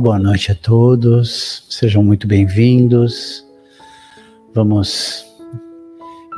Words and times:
Boa 0.00 0.18
noite 0.18 0.50
a 0.50 0.54
todos, 0.54 1.66
sejam 1.68 2.02
muito 2.02 2.26
bem-vindos. 2.26 3.46
Vamos 4.54 5.26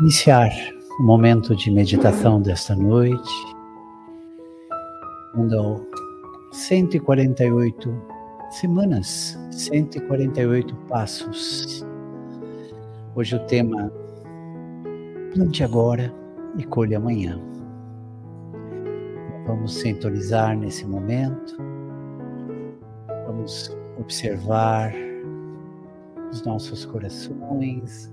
iniciar 0.00 0.50
o 0.99 1.04
momento 1.04 1.54
de 1.54 1.71
meditação 1.71 2.43
desta 2.43 2.75
noite. 2.75 3.33
Andam 5.37 5.87
148 6.51 8.03
semanas, 8.51 9.38
148 9.53 10.74
passos. 10.88 11.87
Hoje 13.15 13.37
o 13.37 13.47
tema 13.47 13.92
Plante 15.33 15.63
agora 15.63 16.12
e 16.59 16.65
colhe 16.65 16.97
amanhã. 16.97 17.41
Vamos 19.47 19.77
sintonizar 19.77 20.59
nesse 20.59 20.84
momento 20.84 21.72
Vamos 23.43 23.77
observar 23.98 24.95
os 26.30 26.45
nossos 26.45 26.85
corações, 26.85 28.09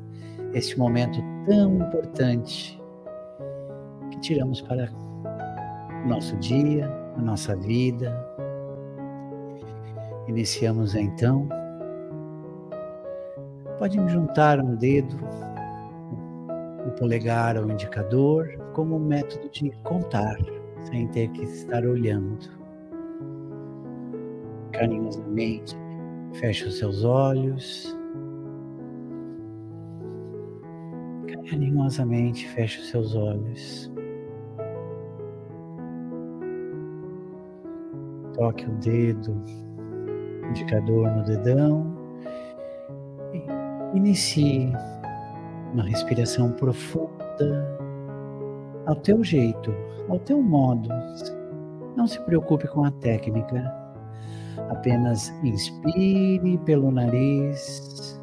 este 0.56 0.76
momento 0.80 1.20
tão 1.46 1.76
importante 1.76 2.82
que 4.10 4.20
tiramos 4.22 4.60
para 4.62 4.92
o 6.04 6.08
nosso 6.08 6.36
dia, 6.38 6.92
a 7.16 7.22
nossa 7.22 7.56
vida. 7.56 8.12
Iniciamos 10.28 10.96
então. 10.96 11.48
Pode 13.78 13.98
juntar 14.10 14.60
um 14.60 14.76
dedo, 14.78 15.16
o 16.88 16.92
polegar 16.98 17.56
ao 17.56 17.70
indicador, 17.70 18.48
como 18.74 18.96
um 18.96 19.00
método 19.00 19.48
de 19.52 19.70
contar, 19.84 20.40
sem 20.86 21.08
ter 21.10 21.30
que 21.30 21.44
estar 21.44 21.86
olhando 21.86 22.59
carinhosamente. 24.80 25.78
Feche 26.34 26.68
os 26.68 26.78
seus 26.78 27.04
olhos. 27.04 27.98
Carinhosamente 31.28 32.48
feche 32.50 32.80
os 32.80 32.90
seus 32.90 33.16
olhos. 33.16 33.92
Toque 38.36 38.66
o 38.66 38.72
dedo, 38.76 39.36
indicador 40.50 41.10
no 41.12 41.24
dedão. 41.26 41.98
Inicie 43.94 44.72
uma 45.74 45.84
respiração 45.84 46.52
profunda 46.54 47.78
ao 48.86 48.96
teu 48.96 49.24
jeito, 49.24 49.74
ao 50.08 50.20
teu 50.20 50.42
modo. 50.42 50.88
Não 51.98 52.08
se 52.08 52.20
preocupe 52.22 52.68
com 52.68 52.86
a 52.86 52.92
técnica. 52.92 53.79
Apenas 54.70 55.34
inspire 55.44 56.58
pelo 56.66 56.92
nariz. 56.92 58.20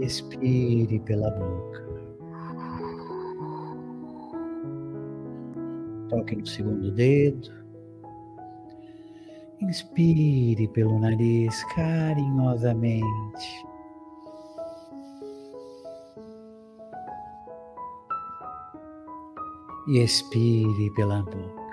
Expire 0.00 1.00
pela 1.00 1.30
boca. 1.30 1.88
Toque 6.08 6.36
no 6.36 6.46
segundo 6.46 6.90
dedo. 6.92 7.50
Inspire 9.60 10.68
pelo 10.68 10.98
nariz 10.98 11.64
carinhosamente. 11.74 13.67
E 19.88 20.00
expire 20.00 20.90
pela 20.94 21.22
boca. 21.22 21.68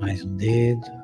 Mais 0.00 0.24
um 0.24 0.36
dedo. 0.36 1.03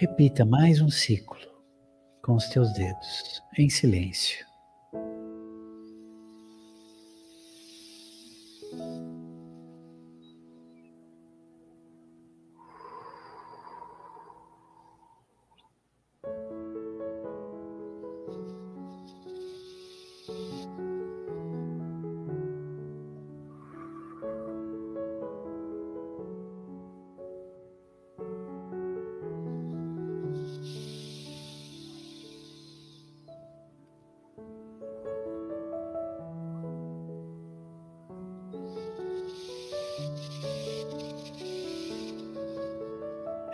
Repita 0.00 0.46
mais 0.46 0.80
um 0.80 0.88
ciclo 0.88 1.36
com 2.24 2.34
os 2.34 2.48
teus 2.48 2.72
dedos, 2.72 3.42
em 3.58 3.68
silêncio. 3.68 4.49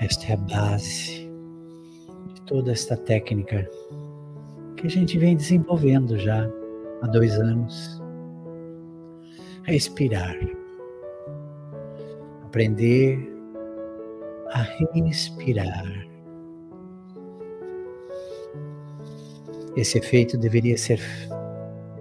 Esta 0.09 0.27
é 0.29 0.35
a 0.35 0.37
base 0.37 1.29
de 2.33 2.41
toda 2.43 2.71
esta 2.71 2.97
técnica 2.97 3.69
que 4.77 4.87
a 4.87 4.91
gente 4.91 5.19
vem 5.19 5.35
desenvolvendo 5.35 6.17
já 6.17 6.49
há 7.03 7.09
dois 7.09 7.35
anos. 7.35 8.01
Respirar. 9.65 10.37
Aprender 12.45 13.19
a 14.51 14.63
respirar. 14.63 15.85
Esse 19.77 19.99
efeito 19.99 20.39
deveria 20.39 20.79
ser 20.79 21.01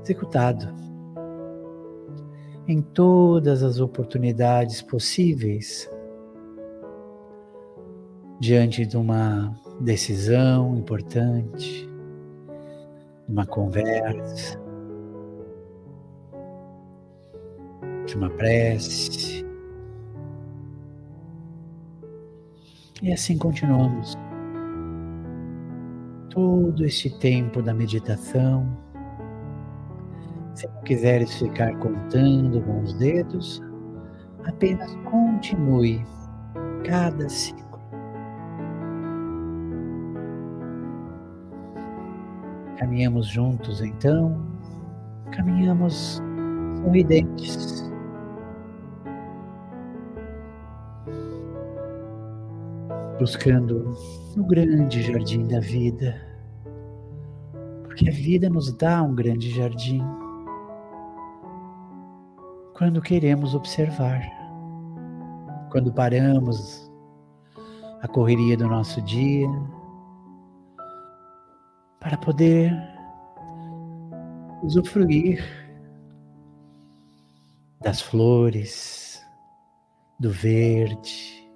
executado 0.03 0.72
em 2.67 2.83
todas 2.83 3.63
as 3.63 3.79
oportunidades 3.79 4.83
possíveis 4.83 5.89
diante 8.45 8.85
de 8.85 8.95
uma 8.95 9.59
decisão 9.81 10.78
importante, 10.78 11.89
de 13.28 13.33
uma 13.33 13.44
conversa, 13.44 14.61
de 18.05 18.16
uma 18.16 18.29
prece. 18.29 19.44
E 23.01 23.11
assim 23.11 23.35
continuamos. 23.35 24.16
Todo 26.29 26.85
este 26.85 27.09
tempo 27.17 27.63
da 27.63 27.73
meditação. 27.73 28.78
Se 30.53 30.67
não 30.67 30.81
quiseres 30.84 31.34
ficar 31.34 31.75
contando 31.79 32.61
com 32.61 32.84
os 32.84 32.94
dedos, 32.94 33.59
apenas 34.45 34.95
continue 35.09 36.05
cada 36.84 37.28
ciclo 37.28 37.75
Caminhamos 42.77 43.27
juntos 43.27 43.81
então, 43.81 44.35
caminhamos 45.31 46.22
sorridentes. 46.83 47.89
Buscando 53.17 53.95
o 54.37 54.43
grande 54.43 55.01
jardim 55.03 55.47
da 55.47 55.61
vida, 55.61 56.13
porque 57.83 58.09
a 58.09 58.11
vida 58.11 58.49
nos 58.49 58.73
dá 58.73 59.01
um 59.01 59.16
grande 59.16 59.51
jardim 59.51 60.03
quando 62.77 63.01
queremos 63.01 63.55
observar, 63.55 64.22
quando 65.72 65.93
paramos 65.93 66.91
a 68.01 68.07
correria 68.09 68.57
do 68.57 68.67
nosso 68.67 69.01
dia 69.01 69.47
para 72.05 72.19
poder 72.19 72.72
usufruir 74.61 75.43
das 77.81 77.99
flores, 77.99 79.19
do 80.19 80.29
verde, 80.29 81.49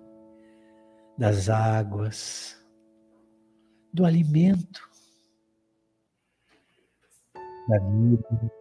das 1.20 1.50
águas, 1.50 2.60
do 3.94 4.04
alimento 4.04 4.90
da 7.68 7.78
vida. 7.78 8.52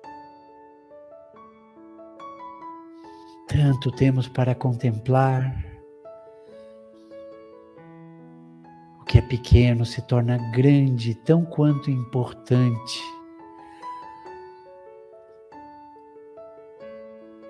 Tanto 3.48 3.90
temos 3.92 4.28
para 4.28 4.54
contemplar. 4.54 5.77
Pequeno 9.28 9.84
se 9.84 10.00
torna 10.02 10.38
grande, 10.52 11.14
tão 11.14 11.44
quanto 11.44 11.90
importante. 11.90 13.00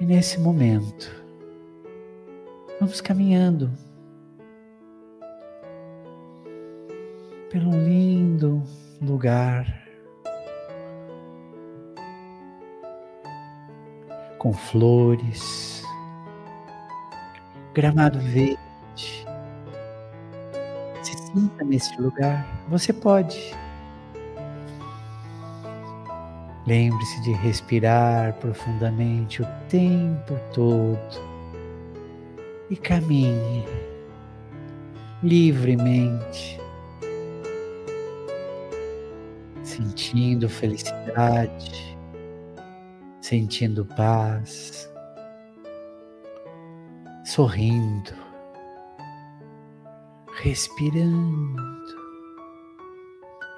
E 0.01 0.05
nesse 0.05 0.39
momento, 0.39 1.25
vamos 2.79 3.01
caminhando 3.01 3.71
pelo 7.51 7.71
lindo 7.71 8.63
lugar 9.01 9.89
com 14.39 14.53
flores, 14.53 15.83
gramado 17.75 18.21
verde. 18.21 18.68
Sinta 21.39 21.65
nesse 21.65 22.03
lugar, 22.03 22.45
você 22.69 22.93
pode. 22.93 23.55
Lembre-se 26.67 27.23
de 27.23 27.31
respirar 27.31 28.35
profundamente 28.41 29.41
o 29.41 29.47
tempo 29.69 30.37
todo. 30.53 30.99
E 32.69 32.75
caminhe 32.75 33.65
livremente, 35.23 36.61
sentindo 39.63 40.49
felicidade, 40.49 41.97
sentindo 43.21 43.85
paz, 43.85 44.91
sorrindo, 47.25 48.28
respirando 50.43 51.57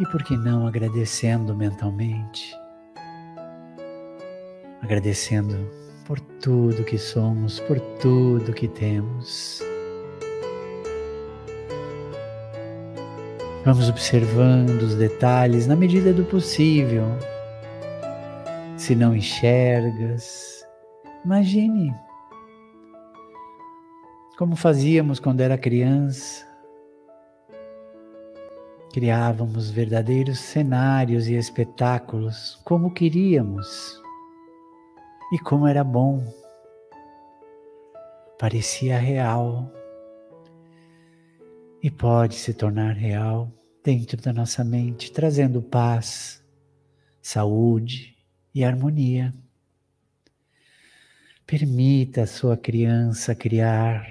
e, 0.00 0.06
por 0.06 0.22
que 0.22 0.36
não, 0.36 0.66
agradecendo 0.66 1.54
mentalmente 1.54 2.54
agradecendo 4.82 5.70
por 6.06 6.18
tudo 6.42 6.84
que 6.84 6.98
somos, 6.98 7.60
por 7.60 7.78
tudo 8.00 8.52
que 8.52 8.66
temos. 8.66 9.62
Vamos 13.64 13.88
observando 13.88 14.82
os 14.82 14.94
detalhes 14.94 15.66
na 15.66 15.76
medida 15.76 16.12
do 16.12 16.24
possível. 16.24 17.04
Se 18.76 18.94
não 18.94 19.14
enxergas, 19.14 20.66
imagine 21.24 21.94
como 24.36 24.56
fazíamos 24.56 25.20
quando 25.20 25.42
era 25.42 25.58
criança. 25.58 26.49
Criávamos 28.92 29.70
verdadeiros 29.70 30.40
cenários 30.40 31.28
e 31.28 31.34
espetáculos 31.34 32.60
como 32.64 32.92
queríamos. 32.92 34.00
E 35.32 35.38
como 35.38 35.68
era 35.68 35.84
bom, 35.84 36.24
parecia 38.36 38.98
real 38.98 39.70
e 41.80 41.88
pode 41.88 42.34
se 42.34 42.52
tornar 42.52 42.96
real 42.96 43.52
dentro 43.84 44.20
da 44.20 44.32
nossa 44.32 44.64
mente, 44.64 45.12
trazendo 45.12 45.62
paz, 45.62 46.42
saúde 47.22 48.16
e 48.52 48.64
harmonia. 48.64 49.32
Permita 51.46 52.22
a 52.22 52.26
sua 52.26 52.56
criança 52.56 53.36
criar. 53.36 54.04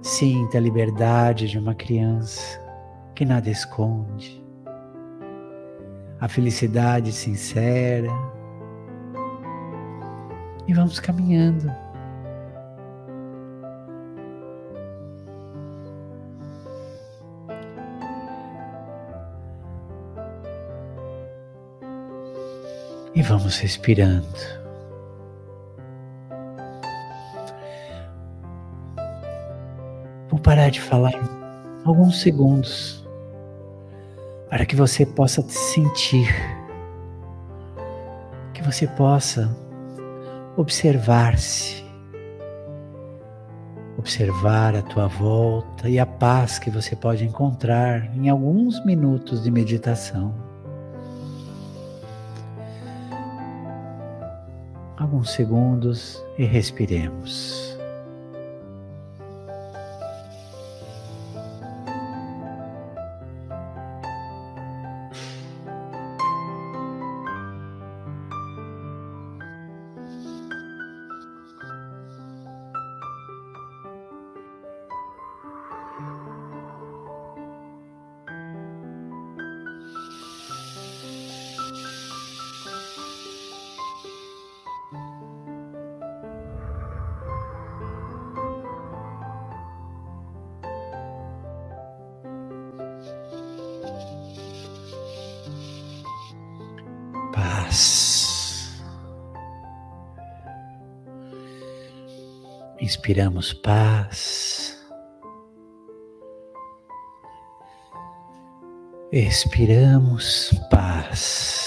Sinta 0.00 0.58
a 0.58 0.60
liberdade 0.60 1.48
de 1.48 1.58
uma 1.58 1.74
criança 1.74 2.59
que 3.20 3.26
nada 3.26 3.50
esconde. 3.50 4.42
A 6.18 6.26
felicidade 6.26 7.12
sincera 7.12 8.08
e 10.66 10.72
vamos 10.72 10.98
caminhando. 10.98 11.70
E 23.14 23.22
vamos 23.22 23.58
respirando. 23.58 24.26
Vou 30.30 30.40
parar 30.40 30.70
de 30.70 30.80
falar 30.80 31.12
alguns 31.84 32.22
segundos 32.22 32.99
para 34.50 34.66
que 34.66 34.74
você 34.74 35.06
possa 35.06 35.40
sentir, 35.42 36.28
que 38.52 38.60
você 38.62 38.84
possa 38.88 39.56
observar-se, 40.56 41.84
observar 43.96 44.74
a 44.74 44.82
tua 44.82 45.06
volta 45.06 45.88
e 45.88 46.00
a 46.00 46.04
paz 46.04 46.58
que 46.58 46.68
você 46.68 46.96
pode 46.96 47.24
encontrar 47.24 48.12
em 48.16 48.28
alguns 48.28 48.84
minutos 48.84 49.44
de 49.44 49.52
meditação. 49.52 50.34
Alguns 54.96 55.30
segundos 55.30 56.20
e 56.36 56.44
respiremos. 56.44 57.69
Inspiramos 102.80 103.52
paz. 103.52 104.74
Expiramos 109.12 110.50
paz. 110.70 111.60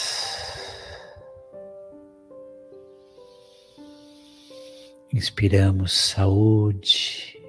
Inspiramos 5.14 5.94
saúde. 5.94 7.40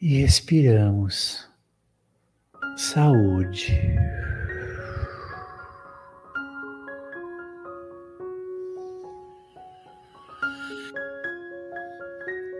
E 0.00 0.22
expiramos 0.22 1.46
saúde. 2.78 3.82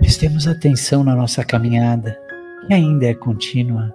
Prestemos 0.08 0.48
atenção 0.48 1.04
na 1.04 1.14
nossa 1.14 1.44
caminhada, 1.44 2.18
que 2.66 2.72
ainda 2.72 3.04
é 3.04 3.14
contínua. 3.14 3.94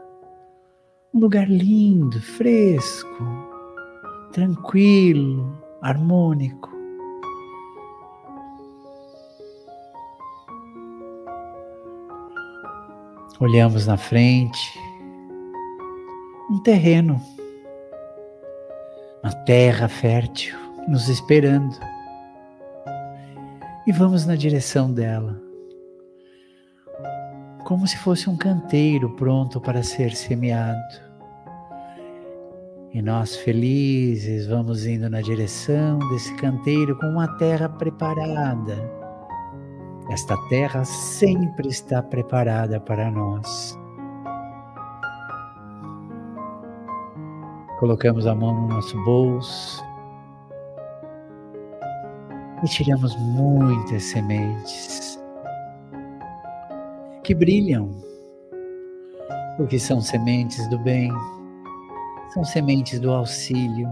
Um 1.11 1.19
lugar 1.19 1.49
lindo, 1.49 2.21
fresco, 2.21 3.25
tranquilo, 4.31 5.57
harmônico. 5.81 6.69
Olhamos 13.39 13.87
na 13.87 13.97
frente, 13.97 14.79
um 16.51 16.59
terreno, 16.61 17.19
uma 19.23 19.33
terra 19.45 19.87
fértil 19.87 20.55
nos 20.87 21.09
esperando. 21.09 21.75
E 23.87 23.91
vamos 23.91 24.27
na 24.27 24.35
direção 24.35 24.93
dela, 24.93 25.42
como 27.73 27.87
se 27.87 27.97
fosse 27.97 28.29
um 28.29 28.37
canteiro 28.37 29.09
pronto 29.15 29.59
para 29.59 29.81
ser 29.81 30.15
semeado. 30.15 30.79
E 32.93 33.01
nós 33.01 33.35
felizes 33.35 34.45
vamos 34.45 34.85
indo 34.85 35.09
na 35.09 35.21
direção 35.21 35.97
desse 36.09 36.31
canteiro 36.35 36.95
com 36.99 37.07
uma 37.07 37.27
terra 37.39 37.67
preparada. 37.67 38.77
Esta 40.11 40.37
terra 40.49 40.85
sempre 40.85 41.67
está 41.67 42.03
preparada 42.03 42.79
para 42.79 43.09
nós. 43.09 43.75
Colocamos 47.79 48.27
a 48.27 48.35
mão 48.35 48.53
no 48.53 48.67
nosso 48.67 49.03
bolso 49.03 49.83
e 52.63 52.67
tiramos 52.67 53.15
muitas 53.15 54.03
sementes 54.03 55.22
que 57.23 57.33
brilham, 57.33 57.89
porque 59.55 59.79
são 59.79 60.01
sementes 60.01 60.69
do 60.69 60.77
bem, 60.79 61.09
são 62.33 62.43
sementes 62.43 62.99
do 62.99 63.11
auxílio, 63.11 63.87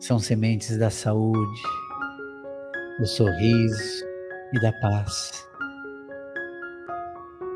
são 0.00 0.18
sementes 0.18 0.76
da 0.76 0.90
saúde, 0.90 1.62
do 2.98 3.06
sorriso 3.06 4.04
e 4.52 4.60
da 4.60 4.72
paz. 4.80 5.46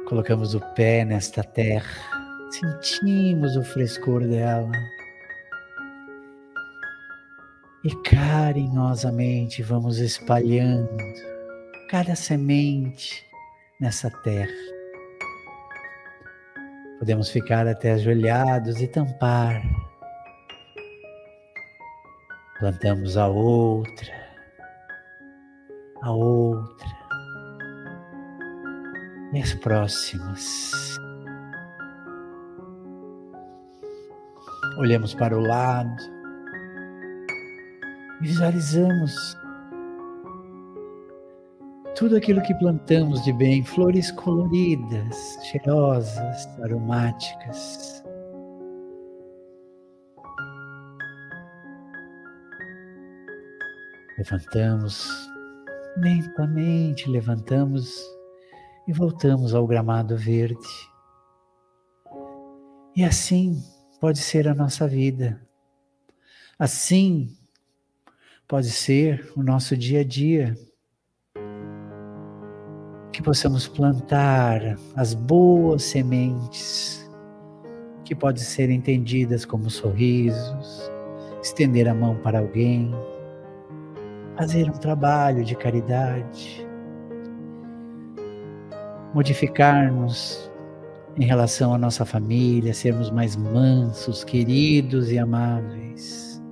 Colocamos 0.09 0.55
o 0.55 0.61
pé 0.75 1.05
nesta 1.05 1.43
terra, 1.43 1.91
sentimos 2.51 3.57
o 3.57 3.63
frescor 3.65 4.25
dela 4.29 4.71
e 7.83 7.91
carinhosamente 8.03 9.65
vamos 9.65 9.99
espalhando 9.99 10.97
cada 11.89 12.15
semente 12.15 13.32
nessa 13.83 14.09
terra. 14.23 14.47
Podemos 17.01 17.31
ficar 17.31 17.67
até 17.67 17.95
ajoelhados 17.95 18.81
e 18.81 18.87
tampar. 18.87 19.61
Plantamos 22.61 23.17
a 23.17 23.27
outra, 23.27 24.15
a 26.01 26.13
outra 26.13 26.87
e 29.33 29.43
as 29.43 29.53
próximas. 29.55 30.71
Olhamos 34.79 35.13
para 35.13 35.37
o 35.37 35.41
lado, 35.41 35.97
visualizamos 38.21 39.42
tudo 41.95 42.17
aquilo 42.17 42.43
que 42.43 42.55
plantamos 42.55 43.23
de 43.23 43.33
bem, 43.33 43.65
flores 43.65 44.11
coloridas, 44.13 45.39
cheirosas, 45.43 46.47
aromáticas. 46.63 48.03
Levantamos, 54.19 55.09
lentamente 55.99 57.11
levantamos 57.11 58.01
e 58.87 58.93
voltamos 58.93 59.55
ao 59.55 59.67
gramado 59.67 60.17
verde. 60.17 60.57
E 62.97 63.05
assim 63.05 63.63
pode 64.01 64.19
ser 64.19 64.49
a 64.49 64.55
nossa 64.55 64.87
vida. 64.87 65.41
Assim 66.59 67.37
pode 68.49 68.71
ser 68.71 69.31
o 69.37 69.43
nosso 69.43 69.77
dia 69.77 70.01
a 70.01 70.05
dia 70.05 70.57
que 73.13 73.23
possamos 73.23 73.69
plantar 73.69 74.77
as 74.97 75.13
boas 75.13 75.85
sementes 75.85 77.11
que 78.05 78.15
podem 78.15 78.43
ser 78.43 78.71
entendidas 78.71 79.45
como 79.45 79.71
sorrisos, 79.71 80.91
estender 81.43 81.89
a 81.89 81.95
mão 81.95 82.17
para 82.17 82.39
alguém, 82.39 82.91
fazer 84.37 84.69
um 84.69 84.73
trabalho 84.73 85.45
de 85.45 85.55
caridade, 85.55 86.67
modificar-nos 89.15 90.51
em 91.19 91.27
relação 91.27 91.75
à 91.75 91.79
nossa 91.79 92.07
família, 92.07 92.73
sermos 92.73 93.11
mais 93.11 93.37
mansos, 93.37 94.25
queridos 94.25 95.13
e 95.13 95.19
amáveis, 95.19 96.43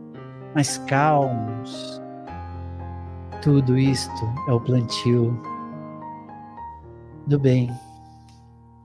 mais 0.55 0.77
calmos. 0.79 2.01
Tudo 3.43 3.79
isto 3.79 4.35
é 4.47 4.53
o 4.53 4.61
plantio 4.61 5.50
do 7.31 7.39
bem, 7.39 7.71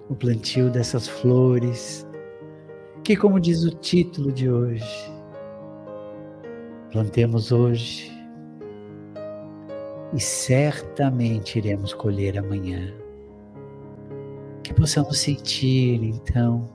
o 0.08 0.14
plantio 0.14 0.70
dessas 0.70 1.08
flores, 1.08 2.06
que, 3.04 3.16
como 3.16 3.40
diz 3.40 3.64
o 3.64 3.72
título 3.72 4.32
de 4.32 4.48
hoje, 4.48 5.12
plantemos 6.92 7.52
hoje 7.52 8.12
e 10.14 10.20
certamente 10.20 11.58
iremos 11.58 11.92
colher 11.96 12.38
amanhã. 12.38 12.94
Que 14.62 14.76
possamos 14.76 15.18
sentir, 15.18 16.04
então, 16.04 16.70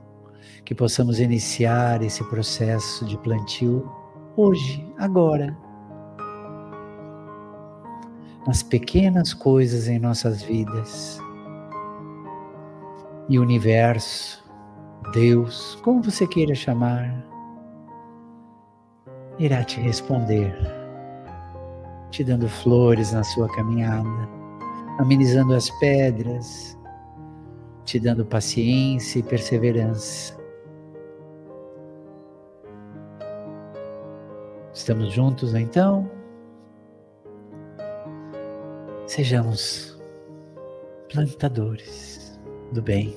que 0.65 0.75
possamos 0.75 1.21
iniciar 1.21 2.03
esse 2.03 2.21
processo 2.25 3.05
de 3.05 3.17
plantio 3.19 3.89
hoje, 4.35 4.85
agora, 4.97 5.57
nas 8.45 8.61
pequenas 8.61 9.33
coisas 9.33 9.87
em 9.87 9.99
nossas 9.99 10.41
vidas 10.41 11.17
e 13.31 13.39
universo, 13.39 14.43
Deus, 15.13 15.75
como 15.83 16.03
você 16.03 16.27
queira 16.27 16.53
chamar, 16.53 17.25
irá 19.39 19.63
te 19.63 19.79
responder, 19.79 20.53
te 22.09 22.25
dando 22.25 22.49
flores 22.49 23.13
na 23.13 23.23
sua 23.23 23.47
caminhada, 23.55 24.27
amenizando 24.99 25.53
as 25.53 25.69
pedras, 25.79 26.77
te 27.85 28.01
dando 28.01 28.25
paciência 28.25 29.19
e 29.19 29.23
perseverança. 29.23 30.37
Estamos 34.73 35.13
juntos 35.13 35.55
então? 35.55 36.11
Sejamos 39.07 39.97
plantadores 41.09 42.20
do 42.71 42.81
bem. 42.81 43.15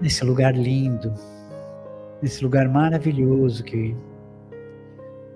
Nesse 0.00 0.24
lugar 0.24 0.54
lindo, 0.54 1.12
nesse 2.22 2.44
lugar 2.44 2.68
maravilhoso 2.68 3.64
que 3.64 3.96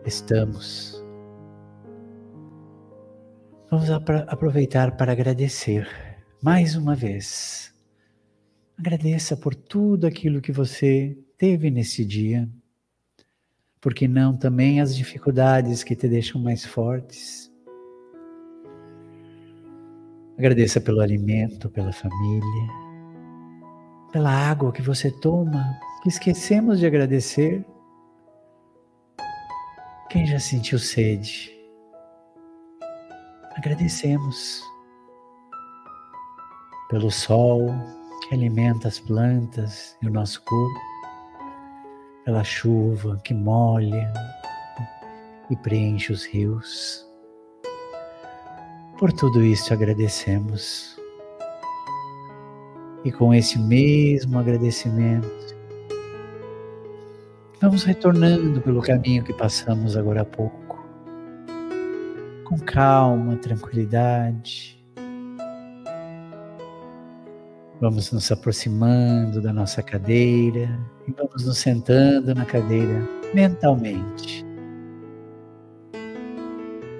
estamos. 0.04 1.02
Vamos 3.70 3.90
aproveitar 3.90 4.96
para 4.96 5.12
agradecer 5.12 5.88
mais 6.42 6.76
uma 6.76 6.94
vez. 6.94 7.74
Agradeça 8.78 9.36
por 9.36 9.54
tudo 9.54 10.06
aquilo 10.06 10.40
que 10.40 10.52
você 10.52 11.18
teve 11.36 11.70
nesse 11.70 12.04
dia, 12.04 12.48
porque 13.80 14.06
não 14.06 14.36
também 14.36 14.80
as 14.80 14.94
dificuldades 14.94 15.82
que 15.82 15.96
te 15.96 16.08
deixam 16.08 16.40
mais 16.40 16.64
fortes 16.64 17.50
Agradeça 20.38 20.80
pelo 20.80 21.00
alimento, 21.00 21.68
pela 21.68 21.92
família, 21.92 22.68
pela 24.12 24.30
água 24.30 24.70
que 24.70 24.80
você 24.80 25.10
toma, 25.10 25.76
que 26.00 26.08
esquecemos 26.08 26.78
de 26.78 26.86
agradecer. 26.86 27.66
Quem 30.08 30.24
já 30.26 30.38
sentiu 30.38 30.78
sede? 30.78 31.50
Agradecemos 33.56 34.62
pelo 36.88 37.10
sol 37.10 37.66
que 38.28 38.34
alimenta 38.36 38.86
as 38.86 39.00
plantas 39.00 39.96
e 40.00 40.06
o 40.06 40.12
nosso 40.12 40.40
corpo, 40.44 40.80
pela 42.24 42.44
chuva 42.44 43.20
que 43.24 43.34
molha 43.34 44.12
e 45.50 45.56
preenche 45.56 46.12
os 46.12 46.24
rios. 46.24 47.07
Por 48.98 49.12
tudo 49.12 49.44
isso 49.44 49.72
agradecemos. 49.72 50.98
E 53.04 53.12
com 53.12 53.32
esse 53.32 53.56
mesmo 53.56 54.36
agradecimento, 54.36 55.54
vamos 57.60 57.84
retornando 57.84 58.60
pelo 58.60 58.82
caminho 58.82 59.22
que 59.22 59.32
passamos 59.32 59.96
agora 59.96 60.22
há 60.22 60.24
pouco, 60.24 60.84
com 62.42 62.58
calma, 62.58 63.36
tranquilidade. 63.36 64.84
Vamos 67.80 68.10
nos 68.10 68.32
aproximando 68.32 69.40
da 69.40 69.52
nossa 69.52 69.80
cadeira 69.80 70.76
e 71.06 71.12
vamos 71.12 71.46
nos 71.46 71.58
sentando 71.58 72.34
na 72.34 72.44
cadeira 72.44 73.08
mentalmente 73.32 74.44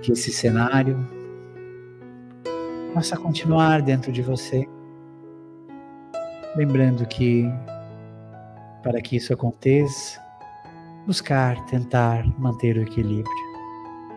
que 0.01 0.13
esse 0.13 0.31
cenário 0.31 1.18
possa 2.99 3.17
continuar 3.17 3.81
dentro 3.81 4.11
de 4.11 4.21
você. 4.21 4.69
Lembrando 6.57 7.07
que, 7.07 7.49
para 8.83 9.01
que 9.01 9.15
isso 9.15 9.33
aconteça, 9.33 10.21
buscar, 11.07 11.65
tentar 11.67 12.27
manter 12.41 12.77
o 12.77 12.83
equilíbrio 12.83 13.33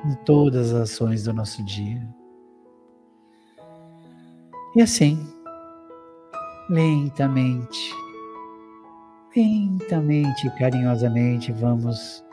em 0.03 0.15
todas 0.25 0.73
as 0.73 0.89
ações 0.93 1.25
do 1.25 1.31
nosso 1.31 1.63
dia. 1.63 2.01
E 4.75 4.81
assim, 4.81 5.31
lentamente, 6.67 7.93
lentamente 9.35 10.47
e 10.47 10.51
carinhosamente 10.57 11.51
vamos 11.51 12.25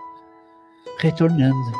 retornando, 0.99 1.73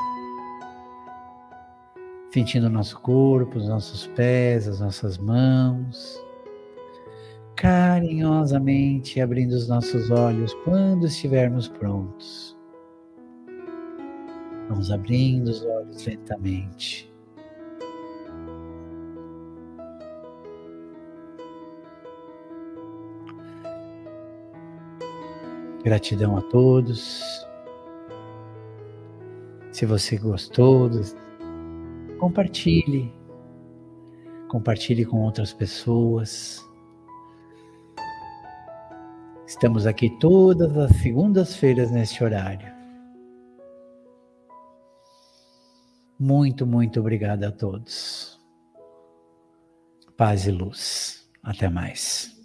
sentindo 2.31 2.67
o 2.67 2.71
nosso 2.71 3.01
corpo, 3.01 3.59
os 3.59 3.69
nossos 3.69 4.07
pés, 4.09 4.69
as 4.69 4.81
nossas 4.81 5.19
mãos, 5.19 6.23
carinhosamente 7.57 9.21
abrindo 9.21 9.53
os 9.53 9.69
nossos 9.69 10.11
olhos 10.11 10.55
quando 10.65 11.07
estivermos 11.07 11.69
prontos. 11.69 12.57
Vamos 14.69 14.91
abrindo 14.91 15.49
os 15.49 15.65
olhos 15.65 16.05
lentamente. 16.05 17.09
Gratidão 25.83 26.37
a 26.37 26.43
todos. 26.43 27.23
Se 29.73 29.87
você 29.87 30.19
gostou, 30.19 30.91
compartilhe. 32.19 33.13
Compartilhe 34.49 35.05
com 35.05 35.23
outras 35.23 35.53
pessoas. 35.53 36.65
Estamos 39.47 39.87
aqui 39.87 40.11
todas 40.19 40.77
as 40.77 40.95
segundas-feiras 40.97 41.91
neste 41.91 42.23
horário. 42.23 42.77
Muito, 46.19 46.67
muito 46.67 47.01
obrigado 47.01 47.45
a 47.45 47.53
todos. 47.53 48.39
Paz 50.17 50.47
e 50.47 50.51
luz. 50.51 51.31
Até 51.43 51.69
mais. 51.69 52.38